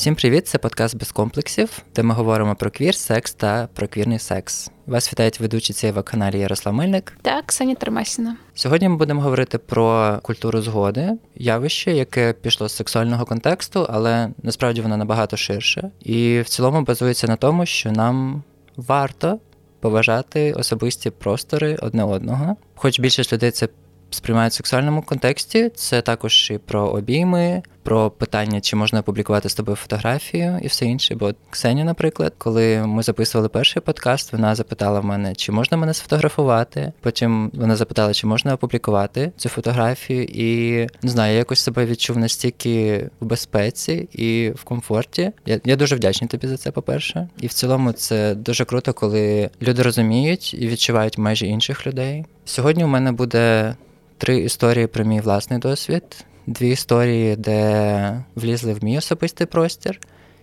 [0.00, 0.48] Всім привіт!
[0.48, 4.70] Це подкаст без комплексів, де ми говоримо про квір, секс та про квірний секс.
[4.86, 8.36] Вас вітають ведучі цієї каналі Ярослав Мельник та Ксенія Термасіна.
[8.54, 14.80] Сьогодні ми будемо говорити про культуру згоди, явище, яке пішло з сексуального контексту, але насправді
[14.80, 15.90] воно набагато ширше.
[16.00, 18.42] І в цілому базується на тому, що нам
[18.76, 19.38] варто
[19.80, 22.56] поважати особисті простори одне одного.
[22.74, 23.68] Хоч більшість людей це
[24.10, 25.70] сприймають в сексуальному контексті.
[25.74, 30.84] Це також і про обійми, про питання, чи можна опублікувати з тобою фотографію і все
[30.86, 31.14] інше.
[31.14, 35.94] Бо Ксенія, наприклад, коли ми записували перший подкаст, вона запитала в мене, чи можна мене
[35.94, 36.92] сфотографувати.
[37.00, 42.18] Потім вона запитала, чи можна опублікувати цю фотографію, і не знаю, я якось себе відчув
[42.18, 45.32] настільки в безпеці і в комфорті.
[45.46, 47.28] Я я дуже вдячний тобі за це, по-перше.
[47.40, 52.24] І в цілому це дуже круто, коли люди розуміють і відчувають майже інших людей.
[52.44, 53.74] Сьогодні у мене буде
[54.20, 56.02] три історії про мій власний досвід,
[56.46, 60.00] дві історії, де влізли в мій особистий простір,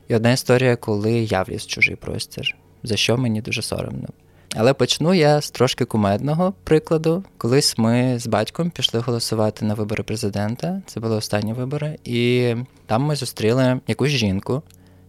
[0.07, 4.07] і одна історія, коли я вліз в чужий простір, за що мені дуже соромно.
[4.55, 7.23] Але почну я з трошки кумедного прикладу.
[7.37, 10.81] Колись ми з батьком пішли голосувати на вибори президента.
[10.85, 14.61] Це були останні вибори, і там ми зустріли якусь жінку,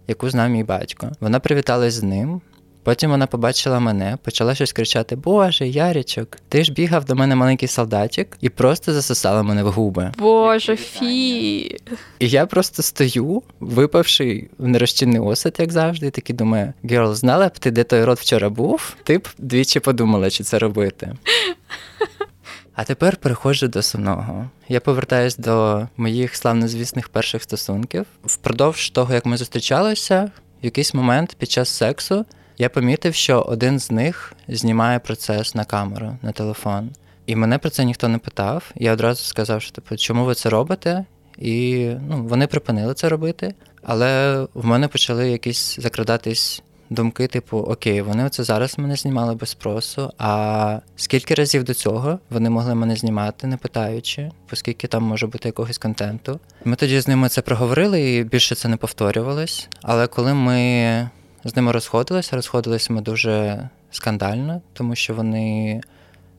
[0.06, 1.12] яку знав мій батько.
[1.20, 2.40] Вона привіталась з ним.
[2.88, 7.68] Потім вона побачила мене, почала щось кричати: Боже, Ярічок, ти ж бігав до мене маленький
[7.68, 10.12] солдатик і просто засосала мене в губи.
[10.18, 11.58] Боже, фі.
[12.18, 17.48] І я просто стою, випавши в нерозчинний осад, як завжди, і такий думаю: Girl, знала
[17.48, 18.96] б ти, де той рот вчора був?
[19.04, 21.16] Ти б двічі подумала, чи це робити.
[22.74, 24.50] А тепер переходжу до сумного.
[24.68, 28.06] Я повертаюсь до моїх славнозвісних перших стосунків.
[28.24, 30.30] Впродовж того, як ми зустрічалися,
[30.62, 32.24] в якийсь момент під час сексу
[32.58, 36.90] я помітив, що один з них знімає процес на камеру, на телефон.
[37.26, 38.70] І мене про це ніхто не питав.
[38.74, 41.04] Я одразу сказав, що типу, чому ви це робите?
[41.38, 43.54] І ну, вони припинили це робити.
[43.82, 49.48] Але в мене почали якісь закрадатись думки, типу, окей, вони це зараз мене знімали без
[49.48, 50.12] спросу.
[50.18, 55.48] А скільки разів до цього вони могли мене знімати, не питаючи, оскільки там може бути
[55.48, 56.40] якогось контенту.
[56.64, 59.68] Ми тоді з ними це проговорили і більше це не повторювалось.
[59.82, 61.10] Але коли ми
[61.44, 62.36] з ними розходилися.
[62.36, 65.80] Розходилися ми дуже скандально, тому що вони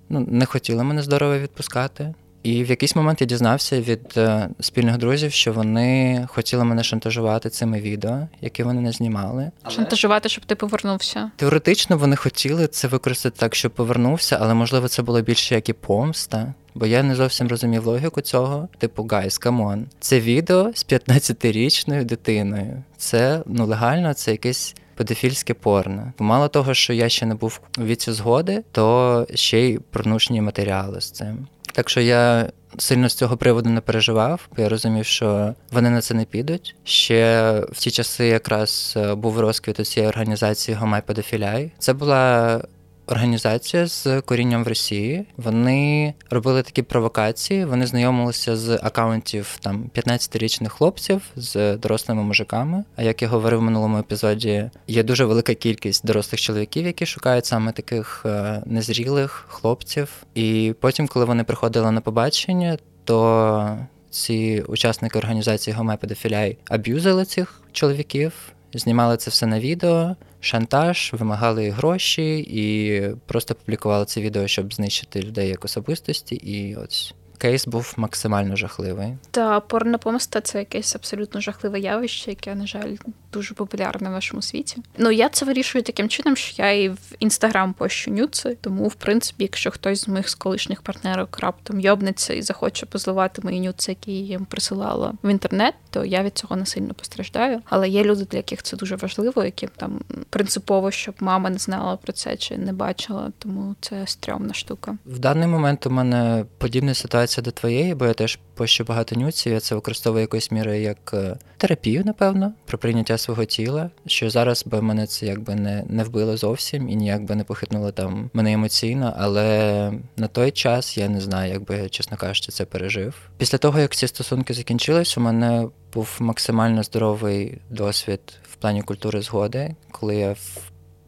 [0.10, 2.14] ну, не хотіли мене здорово відпускати.
[2.44, 7.50] І в якийсь момент я дізнався від е, спільних друзів, що вони хотіли мене шантажувати
[7.50, 9.52] цими відео, які вони не знімали.
[9.70, 11.31] Шантажувати, щоб ти повернувся.
[11.36, 15.74] Теоретично вони хотіли це використати так, щоб повернувся, але можливо це було більше як і
[15.74, 16.54] помста.
[16.76, 18.68] Бо я не зовсім розумів логіку цього.
[18.78, 19.85] Типу, guys, come on.
[20.00, 22.84] Це відео з 15-річною дитиною.
[22.98, 26.14] Це нелегально, це якесь педофільське порно.
[26.20, 31.02] Мало того, що я ще не був у віці згоди, то ще й порнушні матеріали
[31.02, 31.48] з цим.
[31.74, 36.02] Так що я сильно з цього приводу не переживав, бо я розумів, що вони на
[36.02, 36.76] це не підуть.
[36.84, 41.72] Ще в ті часи якраз е, був розквіт у цієї організації Гомай Педофіляй.
[41.78, 42.62] Це була
[43.09, 45.25] організація з корінням в Росії.
[45.38, 47.66] Вони робили такі провокації.
[47.66, 52.84] Вони знайомилися з акаунтів там 15-річних хлопців з дорослими мужиками.
[52.96, 57.46] А як я говорив в минулому епізоді, є дуже велика кількість дорослих чоловіків, які шукають
[57.46, 60.09] саме таких е, незрілих хлопців.
[60.36, 63.78] І потім, коли вони приходили на побачення, то
[64.09, 68.34] ці учасники організації Гомепедофіляй аб'юзили цих чоловіків,
[68.74, 75.22] знімали це все на відео шантаж, вимагали гроші і просто публікували це відео, щоб знищити
[75.22, 76.35] людей як особистості.
[76.35, 79.17] І ось кейс був максимально жахливий.
[79.31, 82.95] Та порнопомста це якесь абсолютно жахливе явище, яке, на жаль,
[83.34, 84.78] дуже популярне в нашому світі.
[84.97, 88.95] Ну я це вирішую таким чином, що я і в інстаграм пощу нюци, тому, в
[88.95, 93.91] принципі, якщо хтось з моїх з колишніх партнерок раптом йобнеться і захоче позливати мої нюци,
[93.91, 97.62] які я їм присилала в інтернет, то я від цього не сильно постраждаю.
[97.66, 101.95] Але є люди, для яких це дуже важливо, яким там принципово, щоб мама не знала
[101.97, 104.97] про це чи не бачила, тому це стрьомна штука.
[105.06, 109.53] В даний момент у мене подібна ситуація до твоєї, бо я теж пощу багато нюців,
[109.53, 114.65] я це використовую якоюсь мірою як е, терапію, напевно, про прийняття свого тіла, що зараз
[114.65, 118.51] би мене це якби не не вбило зовсім і ніяк би не похитнуло там мене
[118.53, 123.29] емоційно, але на той час я не знаю, як би, чесно кажучи, це пережив.
[123.38, 128.19] Після того, як ці стосунки закінчились, у мене був максимально здоровий досвід
[128.51, 130.35] в плані культури згоди, коли я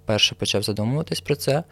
[0.03, 1.63] вперше почав задумуватись про це.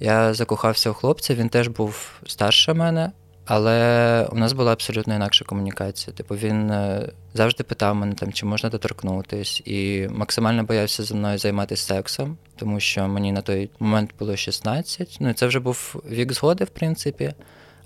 [0.00, 3.10] Я закохався у хлопця, він теж був старше мене,
[3.50, 6.16] але у нас була абсолютно інакша комунікація.
[6.16, 11.38] Типу, він е, завжди питав мене, там, чи можна доторкнутись, і максимально боявся зі мною
[11.38, 15.16] займатися сексом, тому що мені на той момент було 16.
[15.20, 17.34] Ну і це вже був вік згоди, в принципі.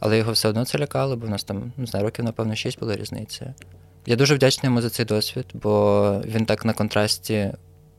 [0.01, 2.81] але його все одно це лякало, бо в нас там, не знаю, років, напевно, 6
[2.81, 3.55] була різниця.
[4.07, 7.53] Я дуже вдячний йому за цей досвід, бо він так на контрасті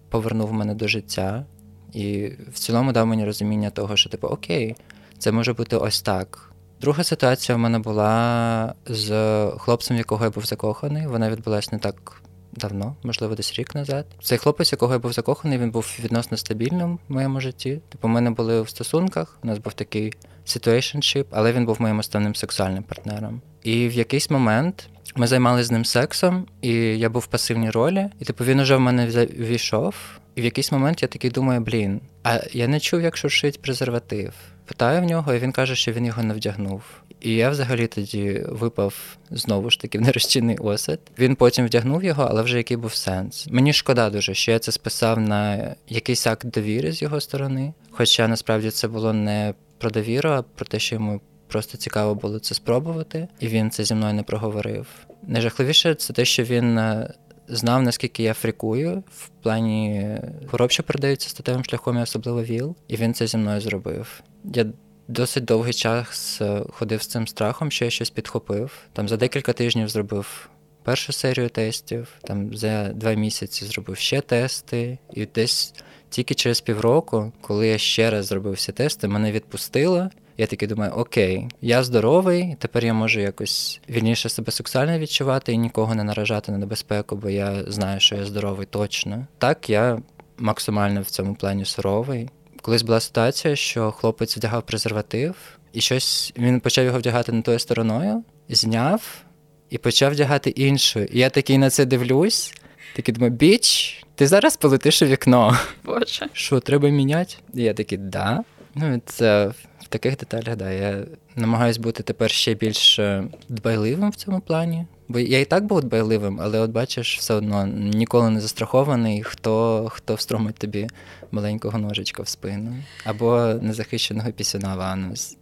[0.09, 1.45] повернув мене до життя
[1.93, 4.75] і в цілому дав мені розуміння того, що, типу, окей,
[5.17, 6.52] це може бути ось так.
[6.83, 9.09] Друга ситуація в мене була з
[9.57, 11.07] хлопцем, якого я був закоханий.
[11.07, 12.21] Вона відбулася не так
[12.51, 14.05] давно, можливо, десь рік назад.
[14.21, 17.81] Цей хлопець, якого я був закоханий, він був відносно стабільним в моєму житті.
[17.89, 20.13] Типу, ми не були в стосунках, у нас був такий
[20.45, 23.41] situationship, але він був моїм основним сексуальним партнером.
[23.63, 28.09] І в якийсь момент ми займалися з ним сексом, і я був в пасивній ролі,
[28.19, 29.95] і типу він уже в мене війшов.
[30.35, 34.33] І в якийсь момент я такий думаю, блін, а я не чув, як шуршить презерватив.
[34.65, 36.83] Питаю в нього, і він каже, що він його не вдягнув.
[37.21, 40.99] І я взагалі тоді випав знову ж таки в нерозчинний осад.
[41.19, 43.47] Він потім вдягнув його, але вже який був сенс.
[43.51, 47.73] Мені шкода дуже, що я це списав на якийсь акт довіри з його сторони.
[47.91, 52.39] Хоча насправді це було не про довіру, а про те, що йому просто цікаво було
[52.39, 54.87] це спробувати, і він це зі мною не проговорив.
[55.27, 57.13] Найжахливіше це те, що він е,
[57.47, 60.17] знав, наскільки я фрікую в плані
[60.47, 64.23] хвороб, що передаються статевим шляхом, і особливо ВІЛ, і він це зі мною зробив.
[64.43, 64.65] Я
[65.07, 68.71] досить довгий час е, ходив з цим страхом, що я щось підхопив.
[68.93, 70.49] Там за декілька тижнів зробив
[70.83, 75.73] першу серію тестів, там за два місяці зробив ще тести, і десь
[76.09, 80.09] тільки через півроку, коли я ще раз зробив всі тести, мене відпустило.
[80.37, 85.57] Я такий думаю, окей, я здоровий, тепер я можу якось вільніше себе сексуально відчувати і
[85.57, 89.27] нікого не наражати на небезпеку, бо я знаю, що я здоровий точно.
[89.37, 89.99] Так, я
[90.37, 92.29] максимально в цьому плані суровий.
[92.61, 95.35] Колись була ситуація, що хлопець вдягав презерватив,
[95.73, 99.23] і щось він почав його вдягати не тою стороною, зняв
[99.69, 101.07] і почав вдягати іншою.
[101.11, 102.53] І я такий на це дивлюсь,
[102.95, 105.57] такий думаю, біч, ти зараз полетиш у вікно.
[105.83, 106.25] Боже.
[106.33, 107.35] Що, треба міняти?
[107.53, 108.43] І я такий, да.
[108.75, 109.51] Ну, це
[109.93, 110.71] таких деталях, да.
[110.71, 111.05] Я
[111.35, 114.85] намагаюсь бути тепер ще більш е, дбайливим в цьому плані.
[115.07, 119.87] Бо я і так був дбайливим, але от бачиш, все одно ніколи не застрахований, хто
[119.89, 120.87] хто встромить тобі
[121.31, 122.75] маленького ножичка в спину.
[123.05, 125.37] Або незахищеного пісюна в анус.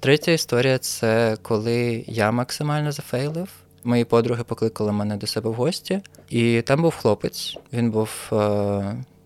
[0.00, 3.48] Третя історія це коли я максимально зафейлив.
[3.84, 6.00] Мої подруги покликали мене до себе в гості,
[6.30, 7.56] і там був хлопець.
[7.72, 8.36] Він був е,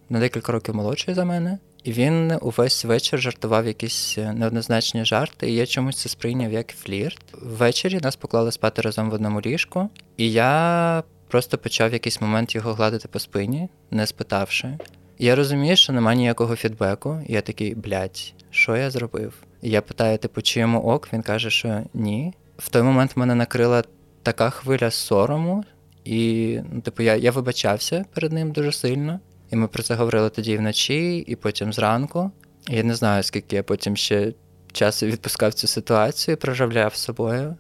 [0.09, 1.59] на декілька років молодший за мене.
[1.87, 7.23] Він увесь вечір жартував якісь неоднозначні жарти, і я чомусь це сприйняв як флірт.
[7.33, 12.55] Ввечері нас поклали спати разом в одному ліжку, і я просто почав в якийсь момент
[12.55, 14.79] його гладити по спині, не спитавши.
[15.19, 17.21] Я розумію, що немає ніякого фідбеку.
[17.29, 19.35] Я такий, блядь, що я зробив?
[19.63, 21.09] Я питаю, типу, чи йому ок?
[21.13, 22.35] Він каже, що ні.
[22.59, 23.85] В той момент мене накрила
[24.23, 25.65] така хвиля сорому,
[26.05, 29.21] і, ну, типу, я, я вибачався перед ним дуже сильно.
[29.51, 32.31] І ми про це говорили тоді вночі, і потім зранку.
[32.69, 34.33] Я не знаю, скільки я потім ще
[34.73, 37.57] часу відпускав цю ситуацію, проживляв собою.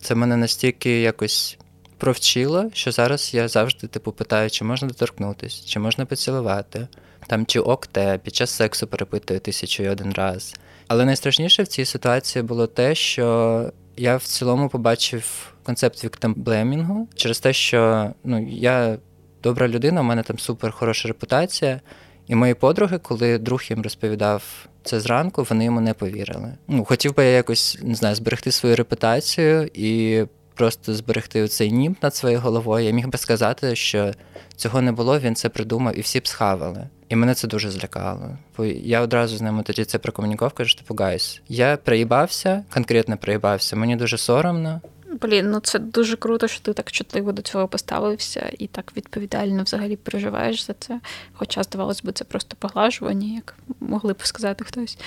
[0.00, 1.58] Це мене настільки якось
[1.98, 6.88] провчило, що зараз я завжди типу питаю, чи можна доторкнутися, чи можна поцілувати,
[7.26, 10.54] там чи ок те, під час сексу перепитую тисячу і один раз.
[10.88, 13.66] Але найстрашніше в цій ситуації було те, що
[13.96, 18.98] я в цілому побачив концепт віктемблемінгу через те, що ну, я
[19.42, 21.80] добра людина, у мене там супер хороша репутація.
[22.26, 24.42] І мої подруги, коли друг їм розповідав
[24.82, 26.54] це зранку, вони йому не повірили.
[26.68, 31.96] Ну, хотів би я якось не знаю, зберегти свою репутацію і просто зберегти цей німб
[32.02, 32.86] над своєю головою.
[32.86, 34.12] Я міг би сказати, що
[34.56, 36.88] цього не було, він це придумав, і всі б схавали.
[37.08, 38.38] І мене це дуже злякало.
[38.56, 43.76] Бо я одразу з ними тоді це прокомунікував, кажу, типу, guys, я проїбався, конкретно проїбався,
[43.76, 44.80] мені дуже соромно.
[45.22, 49.62] Блін, ну це дуже круто, що ти так чутливо до цього поставився і так відповідально
[49.62, 51.00] взагалі переживаєш за це.
[51.32, 54.98] Хоча, здавалось би, це просто поглажування, як могли б сказати хтось.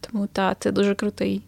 [0.00, 1.42] Тому та, ти дуже крутий.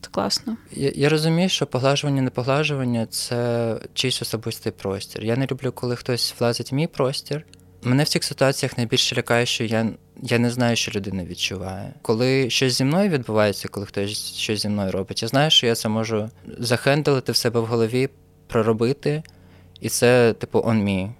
[0.00, 0.56] Це класно.
[0.72, 5.24] Я я розумію, що поглажування, не поглажування це чийсь особистий простір.
[5.24, 7.44] Я не люблю, коли хтось влазить в мій простір.
[7.82, 9.90] Мене в цих ситуаціях найбільше лякає, що я
[10.22, 11.92] я не знаю, що людина відчуває.
[12.02, 15.74] Коли щось зі мною відбувається, коли хтось щось зі мною робить, я знаю, що я
[15.74, 18.08] це можу захендлити в себе в голові,
[18.46, 19.22] проробити,
[19.80, 21.10] і це, типу, on me.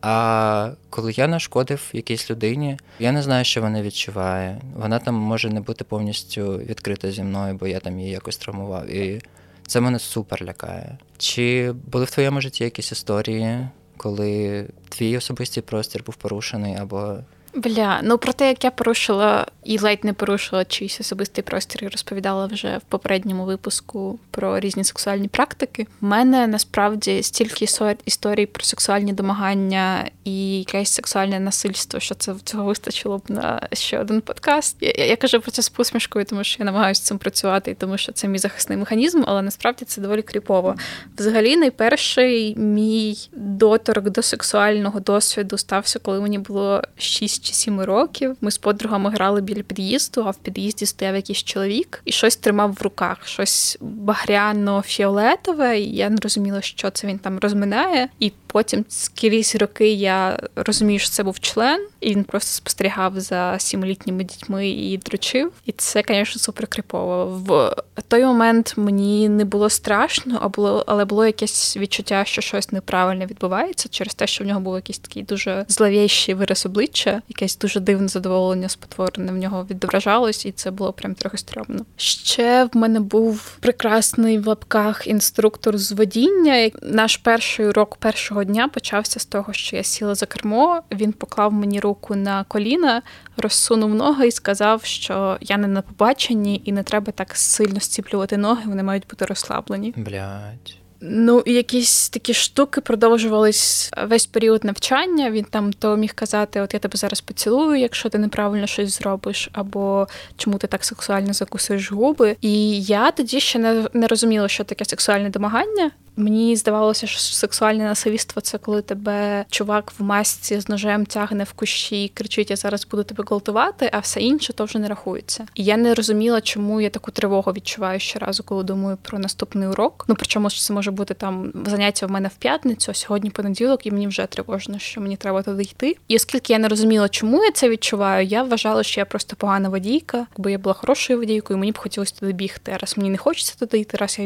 [0.00, 4.60] А коли я нашкодив якійсь людині, я не знаю, що вона відчуває.
[4.76, 8.90] Вона там може не бути повністю відкрита зі мною, бо я там її якось травмував.
[8.90, 9.22] І
[9.66, 10.98] це мене супер лякає.
[11.18, 17.16] Чи були в твоєму житті якісь історії, коли твій особистий простір був порушений, або
[17.54, 21.88] Бля, ну про те, як я порушила і ледь не порушила чийсь особистий простір, і
[21.88, 25.86] розповідала вже в попередньому випуску про різні сексуальні практики.
[26.02, 27.66] У мене насправді стільки
[28.04, 33.98] історій про сексуальні домагання і якесь сексуальне насильство, що це цього вистачило б на ще
[33.98, 34.76] один подкаст.
[34.80, 37.74] Я, я, я кажу про це з посмішкою, тому що я намагаюся цим працювати, і
[37.74, 40.74] тому що це мій захисний механізм, але насправді це доволі кріпово.
[41.18, 48.36] Взагалі, найперший мій доторк до сексуального досвіду стався, коли мені було 6 чи сім років.
[48.40, 52.72] Ми з подругами грали біля під'їзду, а в під'їзді стояв якийсь чоловік і щось тримав
[52.72, 55.72] в руках, щось багряно-фіолетове.
[55.74, 58.08] І Я не розуміла, що це він там розминає.
[58.18, 63.58] І потім скрізь роки я розумію, що це був член, і він просто спостерігав за
[63.58, 65.52] сімилітніми дітьми і дрочив.
[65.66, 67.26] І це, звісно, супер крипово.
[67.46, 72.72] В той момент мені не було страшно, а було, але було якесь відчуття, що щось
[72.72, 77.58] неправильне відбувається через те, що в нього був якийсь такий дуже зловіщий вираз обличчя, якесь
[77.58, 81.84] дуже дивне задоволення спотворене в нього відображалось, і це було прям трохи стрьомно.
[81.96, 86.70] Ще в мене був прекрасний в лапках інструктор з водіння.
[86.82, 90.82] Наш перший урок першого дня почався з того, що я сіла за кермо.
[90.92, 93.02] Він поклав мені руку на коліна,
[93.36, 98.36] розсунув ноги і сказав, що я не на побаченні і не треба так сильно стіплювати
[98.36, 99.94] ноги, вони мають бути розслаблені.
[99.96, 100.82] Блять.
[101.04, 105.30] Ну, якісь такі штуки продовжувались весь період навчання.
[105.30, 109.48] Він там то міг казати: От я тебе зараз поцілую, якщо ти неправильно щось зробиш,
[109.52, 112.36] або чому ти так сексуально закусуєш губи.
[112.40, 115.90] І я тоді ще не, не розуміла, що таке сексуальне домагання.
[116.16, 121.52] Мені здавалося, що сексуальне насильство це коли тебе чувак в масці з ножем тягне в
[121.52, 125.46] кущі і кричить: Я зараз буду тебе гвалтувати, а все інше то вже не рахується.
[125.54, 130.04] І я не розуміла, чому я таку тривогу відчуваю щоразу, коли думаю про наступний урок.
[130.08, 133.90] Ну причому це може бути там заняття в мене в п'ятницю, а сьогодні понеділок, і
[133.90, 135.96] мені вже тривожно, що мені треба туди йти.
[136.08, 139.68] І оскільки я не розуміла, чому я це відчуваю, я вважала, що я просто погана
[139.68, 142.76] водійка, бо я була хорошою водійкою, мені б хотілося туди бігти.
[142.80, 144.24] Раз мені не хочеться туди йти, раз я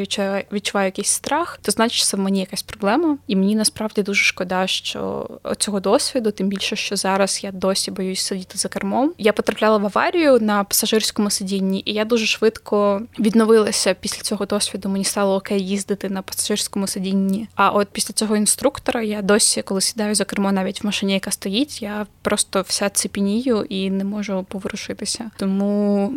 [0.52, 3.18] відчуваю якийсь страх, то значить це в мені якась проблема.
[3.26, 8.20] І мені насправді дуже шкода, що цього досвіду, тим більше, що зараз я досі боюсь
[8.20, 9.12] сидіти за кермом.
[9.18, 14.88] Я потрапляла в аварію на пасажирському сидінні, і я дуже швидко відновилася після цього досвіду.
[14.88, 17.48] Мені стало окей їздити на пасажирському сидінні.
[17.54, 21.30] А от після цього інструктора я досі, коли сідаю за кермо, навіть в машині, яка
[21.30, 25.30] стоїть, я просто вся цепінію і не можу поворушитися.
[25.36, 26.12] Тому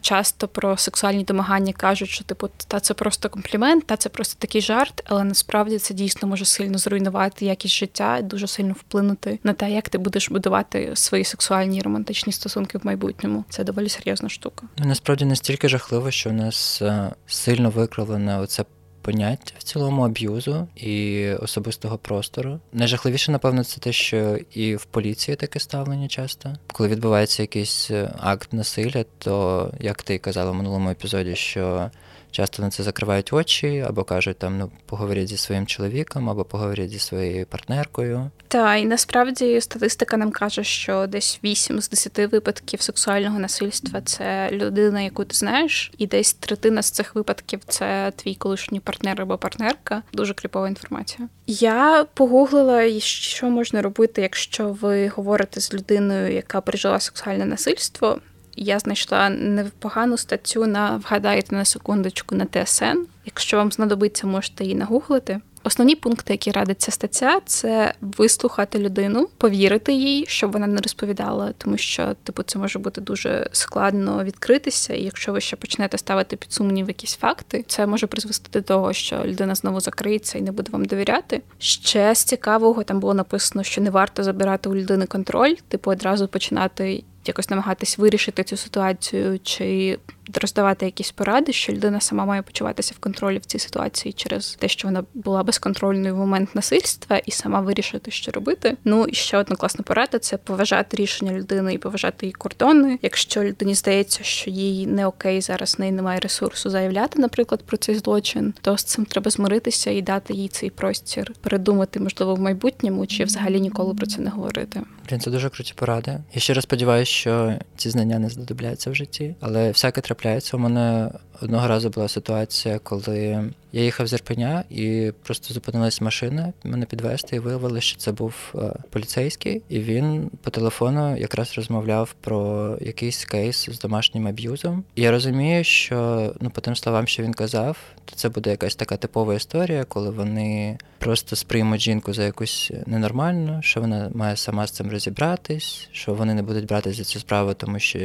[0.00, 4.60] часто про сексуальні домагання кажуть, що типу та це просто комплімент, та це просто такий
[4.60, 9.52] жарт, але насправді це дійсно може сильно зруйнувати якість життя і дуже сильно вплинути на
[9.52, 13.44] те, як ти будеш будувати свої сексуальні і романтичні стосунки в майбутньому.
[13.48, 14.66] Це доволі серйозна штука.
[14.78, 18.64] Ну, насправді настільки жахливо, що в нас е, сильно викривлене оце
[19.02, 22.60] поняття в цілому аб'юзу і особистого простору.
[22.72, 26.52] Найжахливіше, напевно, це те, що і в поліції таке ставлення часто.
[26.66, 31.90] Коли відбувається якийсь е, акт насилля, то як ти казала в минулому епізоді, що
[32.30, 36.90] часто на це закривають очі, або кажуть там ну поговоріть зі своїм чоловіком, або поговоріть
[36.90, 38.30] зі своєю партнеркою.
[38.48, 44.48] Та і насправді статистика нам каже, що десь 8 з 10 випадків сексуального насильства це
[44.52, 49.38] людина, яку ти знаєш, і десь третина з цих випадків це твій колишній партнер або
[49.38, 50.02] партнерка.
[50.12, 51.28] Дуже кріпова інформація.
[51.46, 58.20] Я погуглила, що можна робити, якщо ви говорите з людиною, яка пережила сексуальне насильство
[58.56, 63.06] я знайшла непогану статтю на вгадайте на секундочку на ТСН.
[63.26, 65.40] Якщо вам знадобиться, можете її нагуглити.
[65.64, 71.52] Основні пункти, які радить ця стаття, це вислухати людину, повірити їй, щоб вона не розповідала,
[71.58, 74.94] тому що типу це може бути дуже складно відкритися.
[74.94, 78.92] І якщо ви ще почнете ставити під сумнів якісь факти, це може призвести до того,
[78.92, 81.42] що людина знову закриється і не буде вам довіряти.
[81.58, 86.28] Ще з цікавого там було написано, що не варто забирати у людини контроль, типу одразу
[86.28, 89.98] починати якось намагатись вирішити цю ситуацію чи
[90.34, 94.68] роздавати якісь поради, що людина сама має почуватися в контролі в цій ситуації через те,
[94.68, 98.76] що вона була безконтрольною в момент насильства, і сама вирішити, що робити.
[98.84, 102.98] Ну і ще одна класна порада це поважати рішення людини і поважати її кордони.
[103.02, 107.94] Якщо людині здається, що їй не окей, зараз неї немає ресурсу заявляти, наприклад, про цей
[107.94, 113.06] злочин, то з цим треба змиритися і дати їй цей простір, передумати, можливо, в майбутньому
[113.06, 114.82] чи взагалі ніколи про це не говорити.
[115.08, 116.18] Блін, це дуже круті поради.
[116.34, 120.56] Я ще раз сподіваюся, що ці знання не знадобляються в житті, але всяке трапляється.
[120.56, 126.52] У мене одного разу була ситуація, коли я їхав з Ірпеня і просто зупинилась машина,
[126.64, 132.14] мене підвести, і виявилося, що це був е, поліцейський, і він по телефону якраз розмовляв
[132.20, 134.84] про якийсь кейс з домашнім аб'юзом.
[134.94, 138.74] І я розумію, що ну по тим словам, що він казав, то це буде якась
[138.74, 144.66] така типова історія, коли вони просто сприймуть жінку за якусь ненормальну, що вона має сама
[144.66, 147.98] з цим розібратись, що вони не будуть брати за цю справу, тому що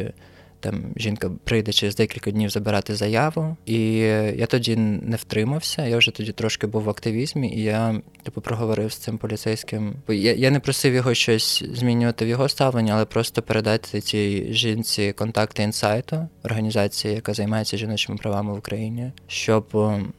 [0.60, 3.58] там жінка прийде через декілька днів забирати заяву.
[3.66, 3.98] І
[4.38, 5.86] я тоді не втримався.
[5.86, 9.94] Я вже тоді трошки був в активізмі, і я типу проговорив з цим поліцейським.
[10.08, 15.14] Я я не просив його щось змінювати в його ставленні, але просто передати цій жінці
[15.14, 19.66] контакти інсайту, організації, яка займається жіночими правами в Україні, щоб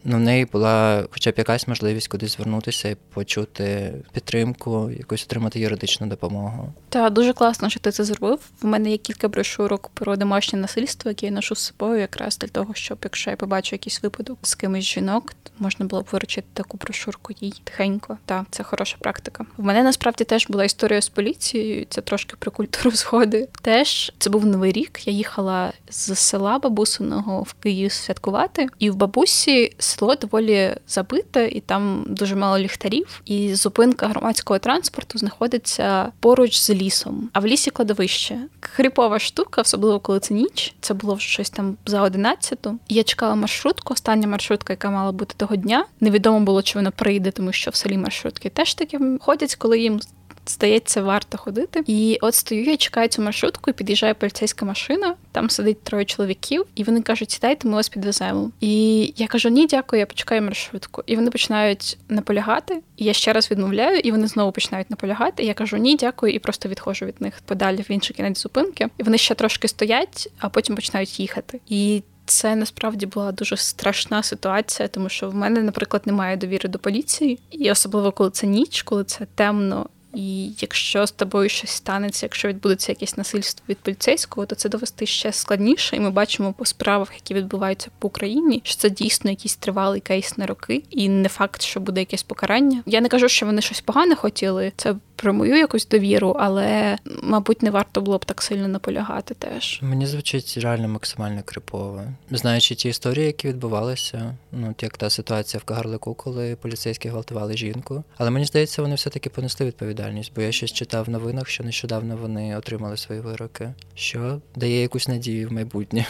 [0.04, 5.61] ну в неї була хоча б якась можливість кудись звернутися і почути підтримку, якусь отримати
[5.61, 6.73] юридичну допомогу.
[6.88, 8.38] Так, дуже класно, що ти це зробив.
[8.62, 12.49] В мене є кілька брошурок про домашнє насильство, яке я ношу з собою, якраз для
[12.49, 16.76] того, щоб якщо я побачу якийсь випадок з кимось жінок, можна було б виручити таку
[16.76, 18.18] брошурку їй тихенько.
[18.25, 19.47] Так, це хороша практика.
[19.56, 21.87] В мене насправді теж була історія з поліцією.
[21.88, 23.49] Це трошки про культуру згоди.
[23.62, 25.06] Теж це був новий рік.
[25.06, 31.61] Я їхала з села бабусиного в Київ святкувати, і в бабусі село доволі забите, і
[31.61, 33.23] там дуже мало ліхтарів.
[33.25, 38.38] І зупинка громадського транспорту знаходиться поруч з лісом, а в лісі кладовище.
[38.61, 40.75] Хріпова штука, особливо коли це ніч.
[40.80, 42.78] Це було щось там за одинадцяту.
[42.88, 43.94] Я чекала маршрутку.
[43.94, 45.85] Остання маршрутка, яка мала бути того дня.
[46.00, 50.00] Невідомо було, чи вона прийде, тому що в селі маршрутки теж таки ходять, коли їм
[50.50, 51.82] здається, варто ходити.
[51.86, 55.14] І от стою, я чекаю цю маршрутку, і під'їжджає поліцейська машина.
[55.32, 58.50] Там сидить троє чоловіків, і вони кажуть, сідайте, ми вас підвеземо.
[58.60, 61.02] І я кажу: ні, дякую, я почекаю маршрутку.
[61.06, 62.82] І вони починають наполягати.
[62.96, 65.42] І я ще раз відмовляю, і вони знову починають наполягати.
[65.42, 68.88] І я кажу ні, дякую, і просто відходжу від них подалі в інший кінець зупинки.
[68.98, 71.60] І вони ще трошки стоять, а потім починають їхати.
[71.68, 76.78] І це насправді була дуже страшна ситуація, тому що в мене, наприклад, немає довіри до
[76.78, 79.86] поліції, і особливо коли це ніч, коли це темно
[80.16, 85.06] і якщо з тобою щось станеться, якщо відбудеться якесь насильство від поліцейського, то це довести
[85.06, 85.96] ще складніше.
[85.96, 90.38] І ми бачимо по справах, які відбуваються по Україні, що це дійсно якийсь тривалий кейс
[90.38, 92.82] на роки, і не факт, що буде якесь покарання.
[92.87, 94.73] Я не кажу, що вони щось погане хотіли.
[94.76, 99.35] Це про мою якусь довіру, але мабуть не варто було б так сильно наполягати.
[99.35, 102.02] Теж мені звучить реально максимально крипово.
[102.30, 108.04] Знаючи ті історії, які відбувалися, ну як та ситуація в Кагарлику, коли поліцейські гвалтували жінку.
[108.16, 111.64] Але мені здається, вони все таки понесли відповідальність, бо я щось читав в новинах, що
[111.64, 116.06] нещодавно вони отримали свої вироки, що дає якусь надію в майбутнє.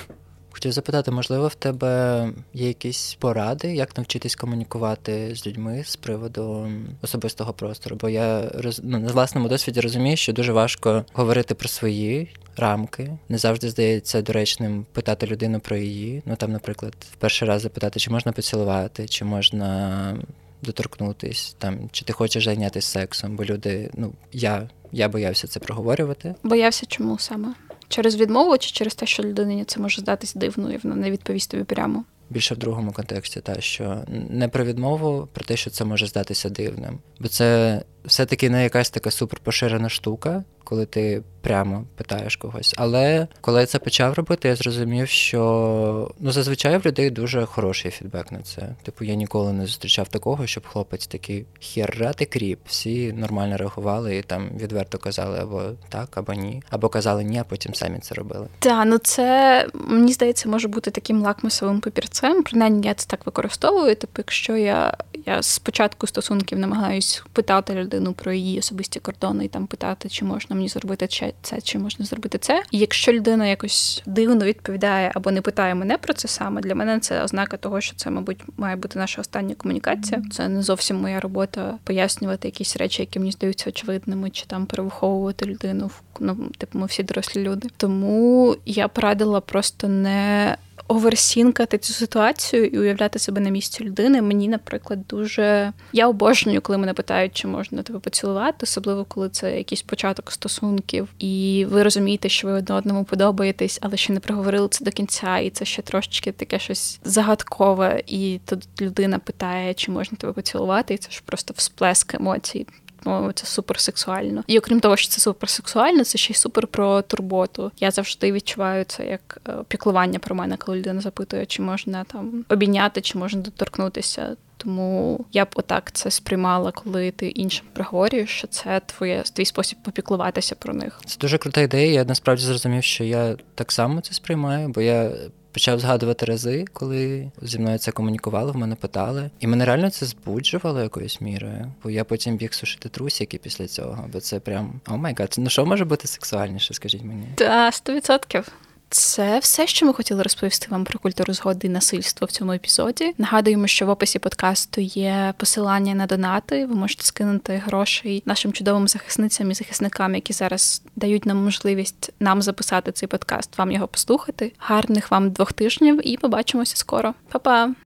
[0.56, 6.68] Хотів запитати, можливо, в тебе є якісь поради, як навчитись комунікувати з людьми з приводу
[7.02, 7.96] особистого простору?
[8.00, 8.50] Бо я
[8.82, 13.18] ну, на власному досвіді розумію, що дуже важко говорити про свої рамки.
[13.28, 16.22] Не завжди здається доречним питати людину про її.
[16.26, 20.18] Ну там, наприклад, в перший раз запитати, чи можна поцілувати, чи можна
[20.62, 26.34] доторкнутись, там чи ти хочеш зайнятися сексом, бо люди, ну я, я боявся це проговорювати.
[26.42, 27.54] Боявся чому саме?
[27.88, 31.50] Через відмову чи через те, що людині це може здатись дивною, і вона не відповість
[31.50, 32.04] тобі прямо?
[32.30, 36.48] Більше в другому контексті, та що не про відмову, про те, що це може здатися
[36.48, 36.98] дивним.
[37.20, 42.74] Бо це все-таки не якась така суперпоширена штука, коли ти прямо питаєш когось.
[42.76, 47.90] Але коли я це почав робити, я зрозумів, що ну зазвичай в людей дуже хороший
[47.90, 48.74] фідбек на це.
[48.82, 52.58] Типу, я ніколи не зустрічав такого, щоб хлопець такий херра ти кріп.
[52.66, 57.44] Всі нормально реагували і там відверто казали або так, або ні, або казали ні, а
[57.44, 58.46] потім самі це робили.
[58.58, 62.42] Так, ну це мені здається, може бути таким лакмусовим папірцем.
[62.42, 63.96] Принаймні я це так використовую.
[63.96, 69.66] Типу, якщо я я спочатку стосунків намагаюсь питати людину про її особисті кордони і там
[69.66, 71.08] питати, чи можна мені зробити
[71.42, 72.62] це, чи можна зробити це.
[72.70, 77.00] І якщо людина якось дивно відповідає або не питає мене про це саме, для мене
[77.00, 80.22] це ознака того, що це, мабуть, має бути наша остання комунікація.
[80.32, 85.46] Це не зовсім моя робота пояснювати якісь речі, які мені здаються очевидними, чи там перевиховувати
[85.46, 85.90] людину.
[86.20, 87.68] Ну, типу, ми всі дорослі люди.
[87.76, 90.56] Тому я порадила просто не
[90.88, 94.22] оверсінкати цю ситуацію і уявляти себе на місці людини.
[94.22, 99.56] Мені, наприклад, дуже я обожнюю, коли мене питають, чи можна тебе поцілувати, особливо коли це
[99.56, 104.68] якийсь початок стосунків, і ви розумієте, що ви одне одному подобаєтесь, але ще не проговорили
[104.68, 108.02] це до кінця, і це ще трошечки таке щось загадкове.
[108.06, 112.66] І тут людина питає, чи можна тебе поцілувати, і це ж просто всплеск емоцій
[113.06, 114.44] по це суперсексуально.
[114.46, 117.72] І окрім того, що це суперсексуально, це ще й супер про турботу.
[117.80, 122.44] Я завжди відчуваю це як е, піклування про мене, коли людина запитує, чи можна там
[122.48, 124.36] обійняти, чи можна доторкнутися.
[124.56, 129.78] Тому я б отак це сприймала, коли ти іншим проговорюєш, що це твоє твій спосіб
[129.82, 131.00] попіклуватися про них.
[131.06, 131.92] Це дуже крута ідея.
[131.92, 135.12] Я насправді зрозумів, що я так само це сприймаю, бо я
[135.56, 139.30] почав згадувати рази, коли зі мною це комунікували, в мене питали.
[139.40, 141.72] І мене реально це збуджувало якоюсь мірою.
[141.82, 145.34] Бо я потім біг сушити трусики після цього, бо це прям oh my god.
[145.38, 147.26] Ну що може бути сексуальніше, скажіть мені?
[147.34, 148.48] Та, сто відсотків.
[148.88, 153.14] Це все, що ми хотіли розповісти вам про культуру згоди і насильство в цьому епізоді.
[153.18, 156.66] Нагадуємо, що в описі подкасту є посилання на донати.
[156.66, 162.42] Ви можете скинути грошей нашим чудовим захисницям і захисникам, які зараз дають нам можливість нам
[162.42, 164.52] записати цей подкаст, вам його послухати.
[164.58, 167.14] Гарних вам двох тижнів і побачимося скоро.
[167.28, 167.85] Па-па!